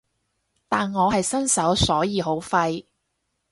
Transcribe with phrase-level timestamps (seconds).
[0.67, 2.87] 但我係新手所以好廢